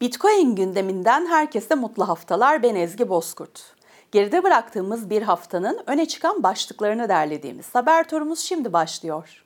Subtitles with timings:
[0.00, 2.62] Bitcoin gündeminden herkese mutlu haftalar.
[2.62, 3.74] Ben Ezgi Bozkurt.
[4.12, 9.44] Geride bıraktığımız bir haftanın öne çıkan başlıklarını derlediğimiz haber turumuz şimdi başlıyor.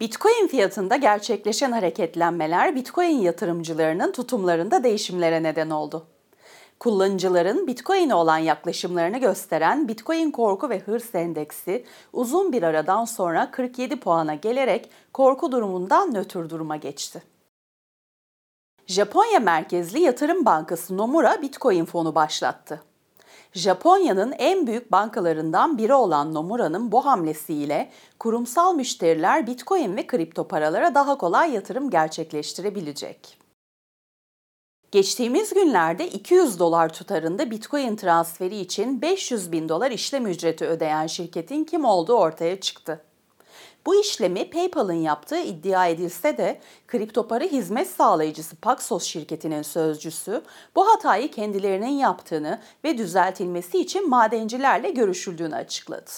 [0.00, 6.13] Bitcoin fiyatında gerçekleşen hareketlenmeler Bitcoin yatırımcılarının tutumlarında değişimlere neden oldu.
[6.80, 14.00] Kullanıcıların Bitcoin'e olan yaklaşımlarını gösteren Bitcoin Korku ve Hırs Endeksi uzun bir aradan sonra 47
[14.00, 17.22] puana gelerek korku durumundan nötr duruma geçti.
[18.86, 22.82] Japonya merkezli yatırım bankası Nomura Bitcoin fonu başlattı.
[23.52, 30.94] Japonya'nın en büyük bankalarından biri olan Nomura'nın bu hamlesiyle kurumsal müşteriler Bitcoin ve kripto paralara
[30.94, 33.43] daha kolay yatırım gerçekleştirebilecek.
[34.94, 41.64] Geçtiğimiz günlerde 200 dolar tutarında Bitcoin transferi için 500 bin dolar işlem ücreti ödeyen şirketin
[41.64, 43.00] kim olduğu ortaya çıktı.
[43.86, 50.42] Bu işlemi PayPal'ın yaptığı iddia edilse de kripto para hizmet sağlayıcısı Paxos şirketinin sözcüsü
[50.76, 56.10] bu hatayı kendilerinin yaptığını ve düzeltilmesi için madencilerle görüşüldüğünü açıkladı.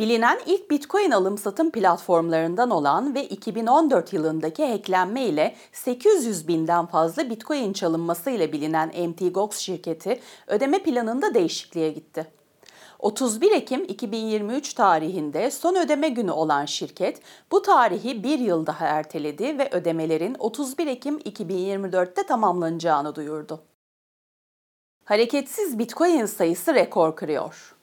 [0.00, 7.72] Bilinen ilk Bitcoin alım-satım platformlarından olan ve 2014 yılındaki hacklenme ile 800 binden fazla Bitcoin
[7.72, 9.34] çalınması ile bilinen Mt.
[9.34, 12.26] Gox şirketi ödeme planında değişikliğe gitti.
[12.98, 17.20] 31 Ekim 2023 tarihinde son ödeme günü olan şirket
[17.52, 23.62] bu tarihi bir yıl daha erteledi ve ödemelerin 31 Ekim 2024'te tamamlanacağını duyurdu.
[25.04, 27.79] Hareketsiz Bitcoin sayısı rekor kırıyor.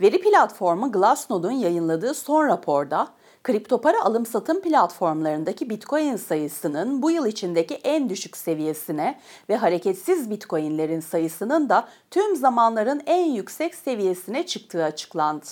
[0.00, 3.08] Veri platformu Glassnode'un yayınladığı son raporda,
[3.42, 11.00] kripto para alım-satım platformlarındaki Bitcoin sayısının bu yıl içindeki en düşük seviyesine ve hareketsiz Bitcoin'lerin
[11.00, 15.46] sayısının da tüm zamanların en yüksek seviyesine çıktığı açıklandı.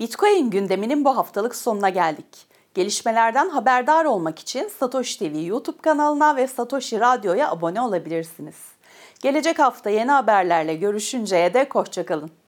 [0.00, 2.46] Bitcoin gündeminin bu haftalık sonuna geldik.
[2.74, 8.56] Gelişmelerden haberdar olmak için Satoshi TV YouTube kanalına ve Satoshi Radyo'ya abone olabilirsiniz.
[9.22, 12.45] Gelecek hafta yeni haberlerle görüşünceye dek hoşçakalın.